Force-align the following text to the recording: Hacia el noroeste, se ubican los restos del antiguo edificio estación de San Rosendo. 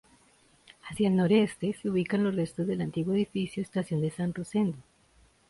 Hacia 0.89 1.09
el 1.09 1.15
noroeste, 1.15 1.75
se 1.79 1.87
ubican 1.87 2.23
los 2.23 2.33
restos 2.33 2.65
del 2.65 2.81
antiguo 2.81 3.13
edificio 3.13 3.61
estación 3.61 4.01
de 4.01 4.09
San 4.09 4.33
Rosendo. 4.33 4.79